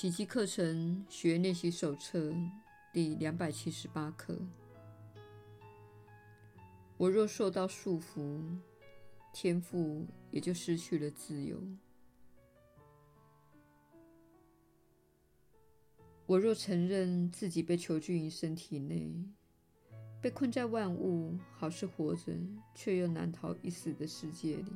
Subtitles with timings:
[0.00, 2.32] 奇迹课程学练习手册
[2.92, 4.38] 第两百七十八课。
[6.96, 8.40] 我若受到束缚，
[9.32, 11.60] 天赋也就失去了自由。
[16.26, 19.12] 我若承认自己被囚禁于身体内，
[20.22, 22.32] 被困在万物好似活着
[22.72, 24.72] 却又难逃一死的世界里，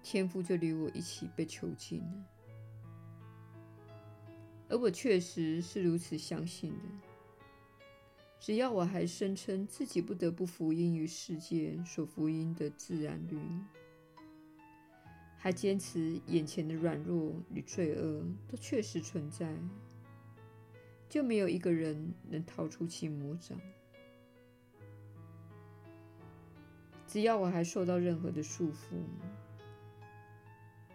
[0.00, 2.35] 天赋就与我一起被囚禁了。
[4.68, 6.84] 而我确实是如此相信的。
[8.38, 13.38] 只要我还声称自己不得不服音于世界所服音的自然律，
[15.36, 19.56] 还坚持眼前的软弱与罪恶都确实存在，
[21.08, 23.58] 就没有一个人能逃出其魔掌。
[27.08, 28.96] 只要我还受到任何的束缚，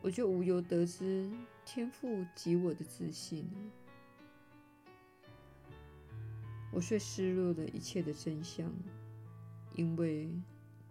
[0.00, 1.30] 我就无由得知
[1.66, 3.50] 天赋及我的自信。
[6.72, 8.72] 我遂失落了一切的真相，
[9.74, 10.30] 因为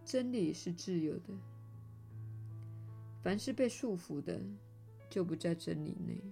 [0.04, 1.32] 真理是自由的。
[3.22, 4.38] 凡是被束缚的，
[5.08, 6.22] 就不在真理内。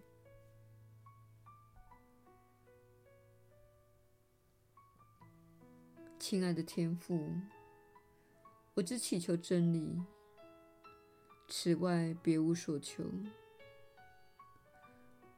[6.19, 7.33] 亲爱的天父，
[8.75, 10.03] 我只祈求真理，
[11.49, 13.05] 此外别无所求。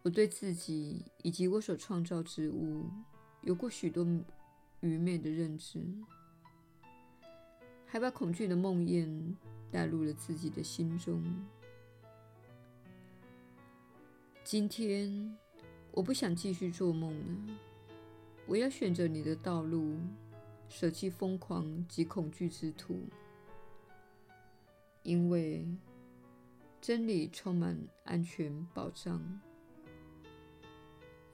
[0.07, 2.89] 我对自己以及我所创造之物，
[3.41, 4.07] 有过许多
[4.79, 5.85] 愚昧的认知，
[7.85, 9.35] 还把恐惧的梦魇
[9.69, 11.25] 带入了自己的心中。
[14.45, 15.37] 今天，
[15.91, 17.59] 我不想继续做梦了。
[18.47, 19.99] 我要选择你的道路，
[20.69, 23.09] 舍弃疯狂及恐惧之途，
[25.03, 25.67] 因为
[26.81, 29.21] 真理充满安全保障，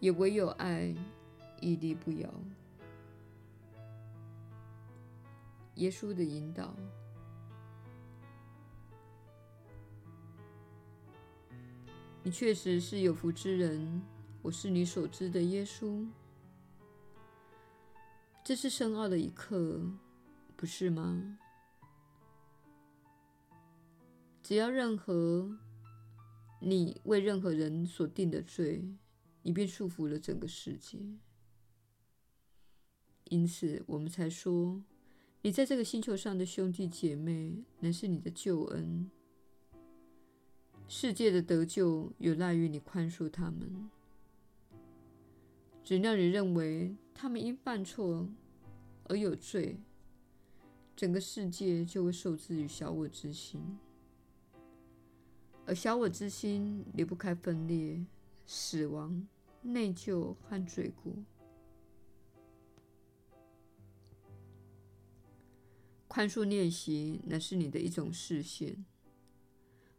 [0.02, 0.92] 也唯有爱
[1.60, 2.28] 屹立不摇。
[5.76, 6.74] 耶稣的引导。
[12.24, 14.02] 你确实是有福之人，
[14.42, 16.04] 我是你所知的耶稣。
[18.42, 19.80] 这是深奥的一课，
[20.56, 21.38] 不是吗？
[24.42, 25.48] 只要任何
[26.60, 28.84] 你为任何人所定的罪，
[29.42, 30.98] 你便束缚了整个世界。
[33.24, 34.82] 因此，我们才说，
[35.42, 39.10] 你在这个星球上的兄弟姐妹，乃是你的救恩。
[40.86, 43.90] 世界的得救有赖于你宽恕他们。
[45.82, 48.28] 只要你认为他们因犯错
[49.04, 49.80] 而有罪，
[50.94, 53.60] 整个世界就会受制于小我之心，
[55.66, 58.04] 而小我之心离不开分裂、
[58.46, 59.26] 死亡、
[59.62, 61.12] 内疚和罪过。
[66.08, 68.84] 宽恕练习乃是你的一种视线。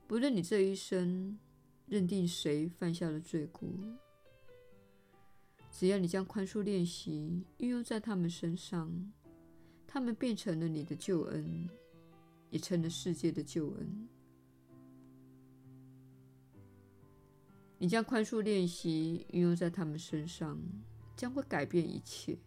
[0.06, 1.40] 不论你这一生
[1.88, 3.68] 认定谁犯下了罪过，
[5.72, 9.12] 只要你将宽恕练习运用在他们身上，
[9.88, 11.68] 他们变成了你的救恩，
[12.52, 14.08] 也成了世界的救恩。
[17.84, 20.58] 你将宽恕练习运用在他们身上，
[21.18, 22.38] 将会改变一切，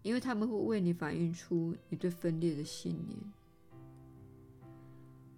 [0.00, 3.20] 因为他们会为你反映出你对分裂的信念。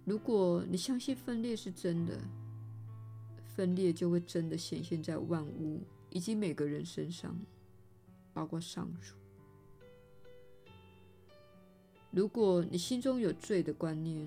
[0.05, 2.17] 如果你相信分裂是真的，
[3.43, 7.37] 分裂就会真的显现在万物以及每个人身上，
[8.33, 9.13] 包括上主。
[12.11, 14.25] 如果你心中有罪的观念，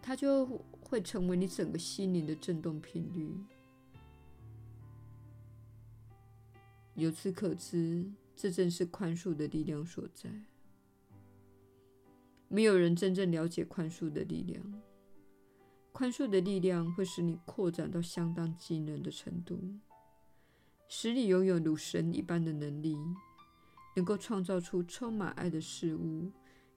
[0.00, 0.46] 它就
[0.88, 3.34] 会成为你整个心灵的振动频率。
[6.94, 10.30] 由此可知，这正是宽恕的力量所在。
[12.48, 14.82] 没有人真正了解宽恕的力量。
[15.92, 19.60] 宽恕的力量会使你扩展到相当惊人的程度，
[20.88, 22.96] 使你拥有如神一般的能力，
[23.96, 26.30] 能够创造出充满爱的事物，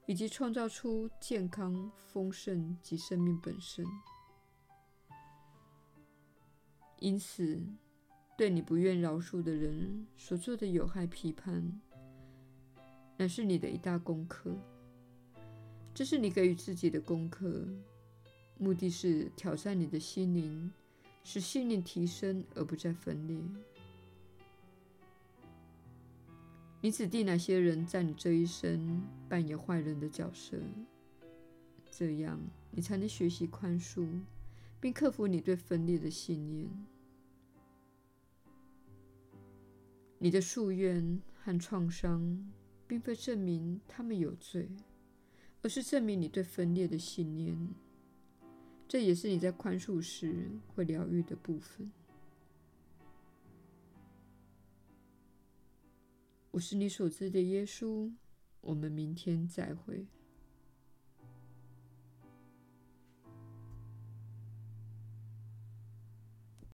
[0.08, 3.84] 以及创造出健康、丰盛及生命本身。
[6.98, 7.60] 因此，
[8.38, 11.78] 对你不愿饶恕的人所做的有害批判，
[13.18, 14.56] 乃是你的一大功课。
[15.92, 17.68] 这是你给予自己的功课，
[18.56, 20.72] 目的是挑战你的心灵，
[21.22, 23.38] 使心灵提升而不再分裂。
[26.80, 30.56] 你指定哪些人在你这一生扮演坏人的角色
[31.90, 32.38] 这样
[32.70, 34.06] 你才能学习宽恕
[34.80, 36.70] 并克服你对分裂的信念。
[40.20, 42.48] 你的夙愿和创伤
[42.86, 44.68] 并非证明他们有罪
[45.62, 47.56] 而是证明你对分裂的信念
[48.86, 51.92] 这也是你在宽恕时会疗愈的部分。
[56.52, 58.10] 我是你所知的耶稣，
[58.62, 60.06] 我们明天再会。